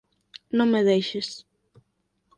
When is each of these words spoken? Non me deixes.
Non 0.57 0.67
me 0.73 0.81
deixes. 0.89 1.29